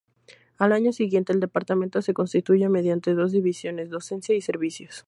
Al 0.57 0.71
año 0.71 0.91
siguiente, 0.93 1.31
el 1.31 1.39
departamento 1.39 2.01
se 2.01 2.15
constituye 2.15 2.67
mediante 2.69 3.13
dos 3.13 3.31
divisiones: 3.33 3.91
docencia 3.91 4.33
y 4.35 4.41
servicios. 4.41 4.99